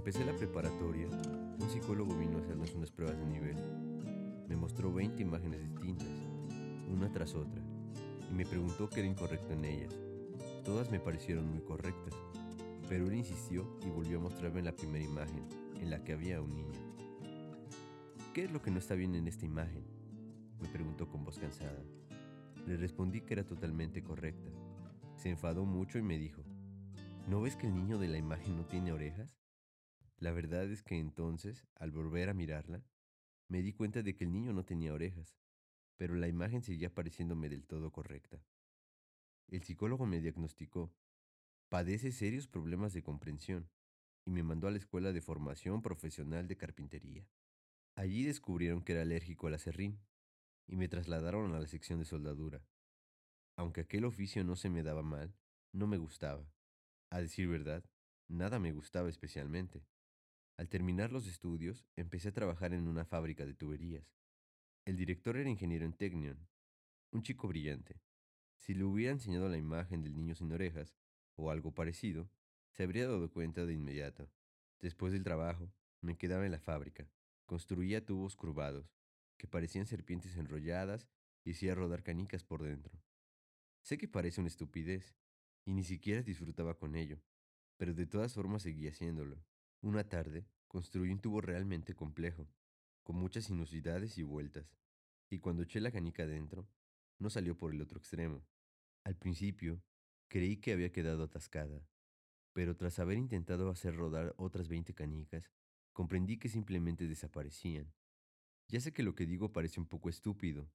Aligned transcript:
Empecé 0.00 0.24
la 0.24 0.34
preparatoria, 0.34 1.08
un 1.58 1.68
psicólogo 1.68 2.16
vino 2.16 2.38
a 2.38 2.40
hacernos 2.40 2.74
unas 2.74 2.90
pruebas 2.90 3.18
de 3.18 3.26
nivel. 3.26 3.54
Me 4.48 4.56
mostró 4.56 4.90
20 4.90 5.20
imágenes 5.20 5.60
distintas, 5.62 6.08
una 6.88 7.12
tras 7.12 7.34
otra, 7.34 7.60
y 8.30 8.32
me 8.32 8.46
preguntó 8.46 8.88
qué 8.88 9.00
era 9.00 9.10
incorrecto 9.10 9.52
en 9.52 9.66
ellas. 9.66 9.94
Todas 10.64 10.90
me 10.90 11.00
parecieron 11.00 11.50
muy 11.50 11.60
correctas, 11.60 12.14
pero 12.88 13.08
él 13.08 13.14
insistió 13.14 13.78
y 13.86 13.90
volvió 13.90 14.16
a 14.16 14.22
mostrarme 14.22 14.62
la 14.62 14.74
primera 14.74 15.04
imagen, 15.04 15.46
en 15.78 15.90
la 15.90 16.02
que 16.02 16.14
había 16.14 16.40
un 16.40 16.54
niño. 16.56 16.80
¿Qué 18.32 18.44
es 18.44 18.50
lo 18.50 18.62
que 18.62 18.70
no 18.70 18.78
está 18.78 18.94
bien 18.94 19.14
en 19.14 19.28
esta 19.28 19.44
imagen? 19.44 19.84
Me 20.62 20.68
preguntó 20.68 21.10
con 21.10 21.26
voz 21.26 21.38
cansada. 21.38 21.84
Le 22.66 22.78
respondí 22.78 23.20
que 23.20 23.34
era 23.34 23.44
totalmente 23.44 24.02
correcta. 24.02 24.50
Se 25.16 25.28
enfadó 25.28 25.66
mucho 25.66 25.98
y 25.98 26.02
me 26.02 26.16
dijo, 26.16 26.40
¿no 27.28 27.42
ves 27.42 27.54
que 27.54 27.66
el 27.66 27.74
niño 27.74 27.98
de 27.98 28.08
la 28.08 28.16
imagen 28.16 28.56
no 28.56 28.64
tiene 28.64 28.92
orejas? 28.92 29.39
La 30.20 30.32
verdad 30.32 30.70
es 30.70 30.82
que 30.82 30.98
entonces, 30.98 31.66
al 31.76 31.92
volver 31.92 32.28
a 32.28 32.34
mirarla, 32.34 32.84
me 33.48 33.62
di 33.62 33.72
cuenta 33.72 34.02
de 34.02 34.14
que 34.14 34.24
el 34.24 34.32
niño 34.32 34.52
no 34.52 34.66
tenía 34.66 34.92
orejas, 34.92 35.34
pero 35.96 36.14
la 36.14 36.28
imagen 36.28 36.62
seguía 36.62 36.92
pareciéndome 36.94 37.48
del 37.48 37.66
todo 37.66 37.90
correcta. 37.90 38.44
El 39.48 39.62
psicólogo 39.62 40.04
me 40.04 40.20
diagnosticó, 40.20 40.94
padece 41.70 42.12
serios 42.12 42.46
problemas 42.46 42.92
de 42.92 43.02
comprensión, 43.02 43.70
y 44.26 44.30
me 44.30 44.42
mandó 44.42 44.68
a 44.68 44.70
la 44.70 44.76
escuela 44.76 45.14
de 45.14 45.22
formación 45.22 45.80
profesional 45.80 46.46
de 46.46 46.58
carpintería. 46.58 47.26
Allí 47.94 48.22
descubrieron 48.22 48.82
que 48.82 48.92
era 48.92 49.02
alérgico 49.02 49.46
al 49.46 49.54
acerrín, 49.54 50.00
y 50.66 50.76
me 50.76 50.88
trasladaron 50.88 51.54
a 51.54 51.60
la 51.60 51.66
sección 51.66 51.98
de 51.98 52.04
soldadura. 52.04 52.62
Aunque 53.56 53.80
aquel 53.80 54.04
oficio 54.04 54.44
no 54.44 54.54
se 54.54 54.68
me 54.68 54.82
daba 54.82 55.02
mal, 55.02 55.34
no 55.72 55.86
me 55.86 55.96
gustaba. 55.96 56.46
A 57.08 57.20
decir 57.20 57.48
verdad, 57.48 57.82
nada 58.28 58.58
me 58.58 58.72
gustaba 58.72 59.08
especialmente. 59.08 59.82
Al 60.60 60.68
terminar 60.68 61.10
los 61.10 61.26
estudios, 61.26 61.86
empecé 61.96 62.28
a 62.28 62.34
trabajar 62.34 62.74
en 62.74 62.86
una 62.86 63.06
fábrica 63.06 63.46
de 63.46 63.54
tuberías. 63.54 64.12
El 64.84 64.98
director 64.98 65.38
era 65.38 65.48
ingeniero 65.48 65.86
en 65.86 65.94
Technion, 65.94 66.46
un 67.12 67.22
chico 67.22 67.48
brillante. 67.48 68.02
Si 68.58 68.74
le 68.74 68.84
hubiera 68.84 69.10
enseñado 69.10 69.48
la 69.48 69.56
imagen 69.56 70.02
del 70.02 70.14
niño 70.14 70.34
sin 70.34 70.52
orejas, 70.52 70.94
o 71.34 71.50
algo 71.50 71.72
parecido, 71.72 72.28
se 72.72 72.82
habría 72.82 73.08
dado 73.08 73.30
cuenta 73.30 73.64
de 73.64 73.72
inmediato. 73.72 74.30
Después 74.80 75.14
del 75.14 75.24
trabajo, 75.24 75.72
me 76.02 76.18
quedaba 76.18 76.44
en 76.44 76.52
la 76.52 76.60
fábrica. 76.60 77.08
Construía 77.46 78.04
tubos 78.04 78.36
curvados, 78.36 78.92
que 79.38 79.48
parecían 79.48 79.86
serpientes 79.86 80.36
enrolladas, 80.36 81.08
y 81.42 81.52
hacía 81.52 81.74
rodar 81.74 82.02
canicas 82.02 82.44
por 82.44 82.62
dentro. 82.62 83.00
Sé 83.80 83.96
que 83.96 84.08
parece 84.08 84.42
una 84.42 84.48
estupidez, 84.48 85.16
y 85.64 85.72
ni 85.72 85.84
siquiera 85.84 86.20
disfrutaba 86.20 86.76
con 86.76 86.96
ello, 86.96 87.18
pero 87.78 87.94
de 87.94 88.04
todas 88.04 88.34
formas 88.34 88.60
seguía 88.60 88.90
haciéndolo. 88.90 89.42
Una 89.82 90.04
tarde, 90.04 90.46
construí 90.68 91.10
un 91.10 91.20
tubo 91.20 91.40
realmente 91.40 91.94
complejo, 91.94 92.46
con 93.02 93.16
muchas 93.16 93.44
sinuosidades 93.44 94.18
y 94.18 94.22
vueltas, 94.22 94.76
y 95.30 95.38
cuando 95.38 95.62
eché 95.62 95.80
la 95.80 95.90
canica 95.90 96.26
dentro, 96.26 96.68
no 97.18 97.30
salió 97.30 97.56
por 97.56 97.72
el 97.72 97.80
otro 97.80 97.98
extremo. 97.98 98.44
Al 99.04 99.16
principio, 99.16 99.82
creí 100.28 100.58
que 100.58 100.74
había 100.74 100.92
quedado 100.92 101.22
atascada, 101.22 101.82
pero 102.52 102.76
tras 102.76 102.98
haber 102.98 103.16
intentado 103.16 103.70
hacer 103.70 103.96
rodar 103.96 104.34
otras 104.36 104.68
20 104.68 104.92
canicas, 104.92 105.50
comprendí 105.94 106.36
que 106.36 106.50
simplemente 106.50 107.08
desaparecían. 107.08 107.90
Ya 108.68 108.80
sé 108.80 108.92
que 108.92 109.02
lo 109.02 109.14
que 109.14 109.24
digo 109.24 109.50
parece 109.50 109.80
un 109.80 109.86
poco 109.86 110.10
estúpido. 110.10 110.70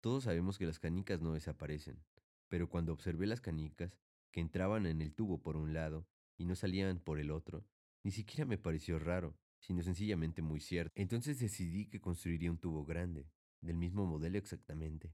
Todos 0.00 0.24
sabemos 0.24 0.56
que 0.56 0.64
las 0.64 0.78
canicas 0.78 1.20
no 1.20 1.34
desaparecen, 1.34 2.02
pero 2.48 2.70
cuando 2.70 2.94
observé 2.94 3.26
las 3.26 3.42
canicas, 3.42 3.98
que 4.32 4.40
entraban 4.40 4.86
en 4.86 5.02
el 5.02 5.14
tubo 5.14 5.42
por 5.42 5.58
un 5.58 5.74
lado 5.74 6.06
y 6.38 6.46
no 6.46 6.56
salían 6.56 7.00
por 7.00 7.18
el 7.18 7.30
otro, 7.30 7.66
ni 8.06 8.12
siquiera 8.12 8.44
me 8.44 8.56
pareció 8.56 9.00
raro, 9.00 9.36
sino 9.58 9.82
sencillamente 9.82 10.40
muy 10.40 10.60
cierto. 10.60 10.92
Entonces 10.94 11.40
decidí 11.40 11.86
que 11.86 12.00
construiría 12.00 12.52
un 12.52 12.58
tubo 12.58 12.84
grande, 12.84 13.28
del 13.60 13.76
mismo 13.76 14.06
modelo 14.06 14.38
exactamente, 14.38 15.12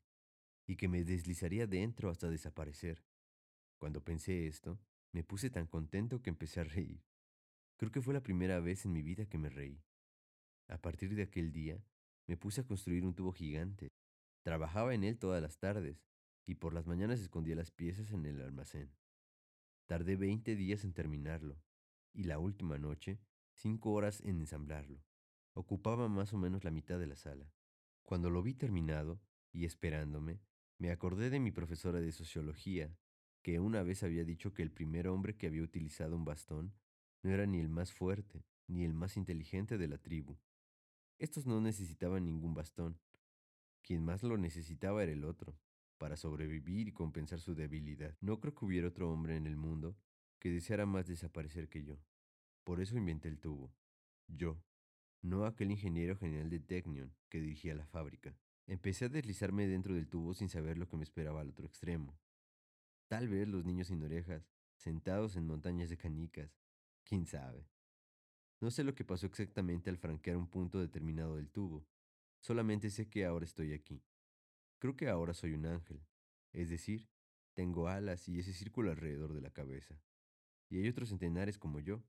y 0.66 0.76
que 0.76 0.88
me 0.88 1.03
deslizaría 1.03 1.66
dentro 1.66 2.10
hasta 2.10 2.28
desaparecer. 2.28 3.03
Cuando 3.78 4.04
pensé 4.04 4.47
esto, 4.47 4.78
me 5.10 5.25
puse 5.25 5.48
tan 5.48 5.66
contento 5.66 6.20
que 6.20 6.28
empecé 6.28 6.60
a 6.60 6.64
reír. 6.64 7.03
Creo 7.78 7.91
que 7.91 8.03
fue 8.03 8.12
la 8.12 8.22
primera 8.22 8.60
vez 8.60 8.84
en 8.84 8.92
mi 8.92 9.00
vida 9.00 9.24
que 9.24 9.38
me 9.38 9.48
reí. 9.48 9.80
A 10.69 10.76
partir 10.76 11.14
de 11.14 11.22
aquel 11.22 11.50
día, 11.50 11.82
me 12.26 12.36
puse 12.36 12.60
a 12.60 12.66
construir 12.66 13.06
un 13.06 13.14
tubo 13.14 13.32
gigante. 13.32 13.88
Trabajaba 14.42 14.92
en 14.92 15.04
él 15.04 15.19
todas 15.19 15.41
las 15.41 15.56
tardes, 15.56 16.04
y 16.44 16.56
por 16.56 16.74
las 16.74 16.86
mañanas 16.86 17.20
escondía 17.20 17.56
las 17.56 17.70
piezas 17.70 18.12
en 18.12 18.26
el 18.26 18.42
almacén. 18.42 18.92
Tardé 19.86 20.16
20 20.16 20.56
días 20.56 20.84
en 20.84 20.92
terminarlo, 20.92 21.56
y 22.12 22.24
la 22.24 22.38
última 22.38 22.78
noche, 22.78 23.20
cinco 23.52 23.92
horas 23.92 24.20
en 24.20 24.40
ensamblarlo. 24.40 25.02
Ocupaba 25.54 26.08
más 26.08 26.32
o 26.32 26.38
menos 26.38 26.64
la 26.64 26.70
mitad 26.70 26.98
de 26.98 27.06
la 27.06 27.16
sala. 27.16 27.52
Cuando 28.02 28.30
lo 28.30 28.42
vi 28.42 28.54
terminado, 28.54 29.20
y 29.52 29.66
esperándome, 29.66 30.40
me 30.78 30.90
acordé 30.90 31.30
de 31.30 31.40
mi 31.40 31.50
profesora 31.50 32.00
de 32.00 32.12
sociología, 32.12 32.96
que 33.42 33.60
una 33.60 33.82
vez 33.82 34.02
había 34.02 34.24
dicho 34.24 34.54
que 34.54 34.62
el 34.62 34.70
primer 34.70 35.08
hombre 35.08 35.36
que 35.36 35.46
había 35.46 35.62
utilizado 35.62 36.16
un 36.16 36.24
bastón 36.24 36.74
no 37.22 37.30
era 37.30 37.46
ni 37.46 37.60
el 37.60 37.68
más 37.68 37.92
fuerte, 37.92 38.44
ni 38.66 38.84
el 38.84 38.94
más 38.94 39.16
inteligente 39.16 39.78
de 39.78 39.88
la 39.88 39.98
tribu. 39.98 40.38
Estos 41.18 41.46
no 41.46 41.60
necesitaban 41.60 42.24
ningún 42.24 42.54
bastón. 42.54 42.98
Quien 43.82 44.04
más 44.04 44.22
lo 44.22 44.36
necesitaba 44.38 45.02
era 45.02 45.12
el 45.12 45.24
otro, 45.24 45.58
para 45.98 46.16
sobrevivir 46.16 46.88
y 46.88 46.92
compensar 46.92 47.40
su 47.40 47.54
debilidad. 47.54 48.16
No 48.20 48.40
creo 48.40 48.54
que 48.54 48.64
hubiera 48.64 48.88
otro 48.88 49.12
hombre 49.12 49.36
en 49.36 49.46
el 49.46 49.56
mundo 49.56 49.96
que 50.42 50.50
deseara 50.50 50.86
más 50.86 51.06
desaparecer 51.06 51.69
que 51.69 51.84
yo. 51.84 52.00
Por 52.64 52.80
eso 52.80 52.97
inventé 52.97 53.28
el 53.28 53.38
tubo. 53.38 53.72
Yo, 54.26 54.60
no 55.22 55.44
aquel 55.44 55.70
ingeniero 55.70 56.16
general 56.16 56.50
de 56.50 56.58
Technion 56.58 57.14
que 57.28 57.41
dirigía 57.41 57.76
la 57.76 57.86
fábrica. 57.86 58.36
Empecé 58.66 59.04
a 59.04 59.08
deslizarme 59.08 59.69
dentro 59.69 59.94
del 59.94 60.08
tubo 60.08 60.34
sin 60.34 60.48
saber 60.48 60.78
lo 60.78 60.88
que 60.88 60.97
me 60.97 61.04
esperaba 61.04 61.42
al 61.42 61.50
otro 61.50 61.64
extremo. 61.64 62.19
Tal 63.06 63.28
vez 63.28 63.47
los 63.47 63.64
niños 63.64 63.86
sin 63.86 64.03
orejas, 64.03 64.50
sentados 64.75 65.36
en 65.36 65.47
montañas 65.47 65.91
de 65.91 65.97
canicas, 65.97 66.59
quién 67.04 67.24
sabe. 67.24 67.69
No 68.60 68.72
sé 68.72 68.82
lo 68.82 68.97
que 68.97 69.04
pasó 69.04 69.26
exactamente 69.26 69.91
al 69.91 69.97
franquear 69.97 70.36
un 70.36 70.48
punto 70.50 70.80
determinado 70.80 71.36
del 71.36 71.50
tubo, 71.50 71.86
solamente 72.41 72.91
sé 72.91 73.09
que 73.09 73.24
ahora 73.24 73.44
estoy 73.44 73.74
aquí. 73.74 74.03
Creo 74.80 74.97
que 74.97 75.09
ahora 75.09 75.34
soy 75.34 75.53
un 75.53 75.66
ángel, 75.66 76.04
es 76.53 76.69
decir, 76.69 77.09
tengo 77.54 77.86
alas 77.86 78.28
y 78.28 78.41
ese 78.41 78.53
círculo 78.53 78.91
alrededor 78.91 79.34
de 79.34 79.41
la 79.41 79.53
cabeza. 79.53 80.03
Y 80.72 80.78
hay 80.78 80.88
otros 80.88 81.10
centenares 81.10 81.59
como 81.59 81.81
yo. 81.81 82.03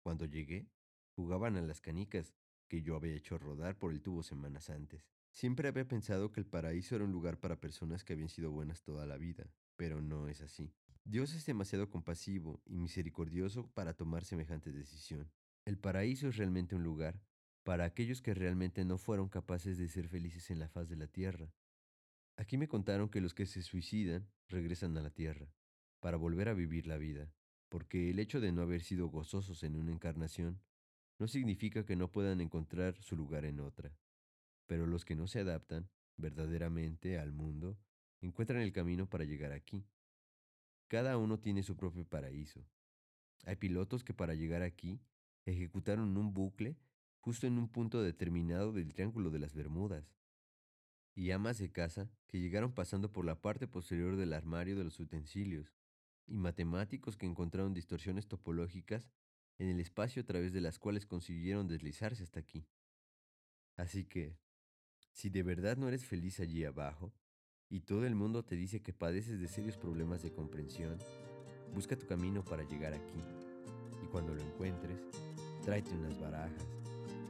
Cuando 0.00 0.24
llegué, 0.24 0.66
jugaban 1.14 1.58
a 1.58 1.60
las 1.60 1.82
canicas 1.82 2.32
que 2.66 2.80
yo 2.80 2.96
había 2.96 3.14
hecho 3.14 3.36
rodar 3.36 3.78
por 3.78 3.92
el 3.92 4.00
tubo 4.00 4.22
semanas 4.22 4.70
antes. 4.70 5.06
Siempre 5.30 5.68
había 5.68 5.86
pensado 5.86 6.32
que 6.32 6.40
el 6.40 6.46
paraíso 6.46 6.96
era 6.96 7.04
un 7.04 7.12
lugar 7.12 7.38
para 7.38 7.60
personas 7.60 8.02
que 8.02 8.14
habían 8.14 8.30
sido 8.30 8.50
buenas 8.50 8.82
toda 8.82 9.04
la 9.04 9.18
vida, 9.18 9.52
pero 9.76 10.00
no 10.00 10.28
es 10.28 10.40
así. 10.40 10.72
Dios 11.04 11.34
es 11.34 11.44
demasiado 11.44 11.90
compasivo 11.90 12.62
y 12.64 12.78
misericordioso 12.78 13.70
para 13.74 13.92
tomar 13.92 14.24
semejante 14.24 14.72
decisión. 14.72 15.30
El 15.66 15.76
paraíso 15.76 16.28
es 16.28 16.38
realmente 16.38 16.74
un 16.74 16.84
lugar 16.84 17.20
para 17.62 17.84
aquellos 17.84 18.22
que 18.22 18.32
realmente 18.32 18.86
no 18.86 18.96
fueron 18.96 19.28
capaces 19.28 19.76
de 19.76 19.88
ser 19.88 20.08
felices 20.08 20.50
en 20.50 20.60
la 20.60 20.68
faz 20.70 20.88
de 20.88 20.96
la 20.96 21.08
tierra. 21.08 21.52
Aquí 22.38 22.56
me 22.56 22.68
contaron 22.68 23.10
que 23.10 23.20
los 23.20 23.34
que 23.34 23.44
se 23.44 23.60
suicidan 23.60 24.30
regresan 24.48 24.96
a 24.96 25.02
la 25.02 25.10
tierra 25.10 25.52
para 26.00 26.16
volver 26.16 26.48
a 26.48 26.54
vivir 26.54 26.86
la 26.86 26.96
vida, 26.96 27.30
porque 27.72 28.10
el 28.10 28.18
hecho 28.18 28.38
de 28.38 28.52
no 28.52 28.60
haber 28.60 28.82
sido 28.82 29.08
gozosos 29.08 29.62
en 29.62 29.76
una 29.76 29.92
encarnación 29.92 30.60
no 31.18 31.26
significa 31.26 31.86
que 31.86 31.96
no 31.96 32.12
puedan 32.12 32.42
encontrar 32.42 33.02
su 33.02 33.16
lugar 33.16 33.46
en 33.46 33.60
otra. 33.60 33.96
Pero 34.66 34.86
los 34.86 35.06
que 35.06 35.16
no 35.16 35.26
se 35.26 35.40
adaptan 35.40 35.88
verdaderamente 36.18 37.18
al 37.18 37.32
mundo 37.32 37.78
encuentran 38.20 38.60
el 38.60 38.74
camino 38.74 39.08
para 39.08 39.24
llegar 39.24 39.52
aquí. 39.52 39.86
Cada 40.86 41.16
uno 41.16 41.38
tiene 41.38 41.62
su 41.62 41.74
propio 41.74 42.04
paraíso. 42.04 42.62
Hay 43.46 43.56
pilotos 43.56 44.04
que 44.04 44.12
para 44.12 44.34
llegar 44.34 44.60
aquí 44.60 45.00
ejecutaron 45.46 46.14
un 46.18 46.34
bucle 46.34 46.76
justo 47.20 47.46
en 47.46 47.56
un 47.56 47.70
punto 47.70 48.02
determinado 48.02 48.74
del 48.74 48.92
Triángulo 48.92 49.30
de 49.30 49.38
las 49.38 49.54
Bermudas. 49.54 50.12
Y 51.14 51.30
amas 51.30 51.56
de 51.56 51.72
casa 51.72 52.10
que 52.26 52.38
llegaron 52.38 52.74
pasando 52.74 53.10
por 53.10 53.24
la 53.24 53.40
parte 53.40 53.66
posterior 53.66 54.16
del 54.16 54.34
armario 54.34 54.76
de 54.76 54.84
los 54.84 55.00
utensilios, 55.00 55.72
y 56.26 56.36
matemáticos 56.36 57.16
que 57.16 57.26
encontraron 57.26 57.74
distorsiones 57.74 58.26
topológicas 58.26 59.10
en 59.58 59.68
el 59.68 59.80
espacio 59.80 60.22
a 60.22 60.26
través 60.26 60.52
de 60.52 60.60
las 60.60 60.78
cuales 60.78 61.06
consiguieron 61.06 61.68
deslizarse 61.68 62.22
hasta 62.22 62.40
aquí. 62.40 62.66
Así 63.76 64.04
que, 64.04 64.36
si 65.12 65.30
de 65.30 65.42
verdad 65.42 65.76
no 65.76 65.88
eres 65.88 66.04
feliz 66.04 66.40
allí 66.40 66.64
abajo, 66.64 67.12
y 67.68 67.80
todo 67.80 68.06
el 68.06 68.14
mundo 68.14 68.44
te 68.44 68.54
dice 68.54 68.82
que 68.82 68.92
padeces 68.92 69.40
de 69.40 69.48
serios 69.48 69.78
problemas 69.78 70.22
de 70.22 70.30
comprensión, 70.30 70.98
busca 71.74 71.96
tu 71.96 72.06
camino 72.06 72.44
para 72.44 72.64
llegar 72.64 72.92
aquí. 72.92 73.24
Y 74.02 74.06
cuando 74.08 74.34
lo 74.34 74.42
encuentres, 74.42 75.00
tráete 75.64 75.90
unas 75.92 76.20
barajas. 76.20 76.66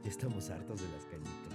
Estamos 0.03 0.49
hartos 0.49 0.81
de 0.81 0.89
las 0.89 1.05
cañitas. 1.05 1.52